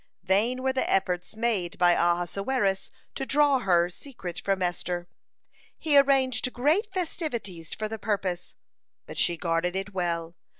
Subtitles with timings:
[0.23, 5.07] (83) Vain were the efforts made by Ahasuerus to draw her secret from Esther.
[5.77, 8.55] He arranged great festivities for the purpose,
[9.05, 10.33] but she guarded it well.